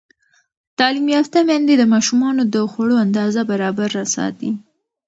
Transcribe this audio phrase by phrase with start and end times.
[0.77, 4.51] تعلیم یافته میندې د ماشومانو د خوړو اندازه برابره ساتي.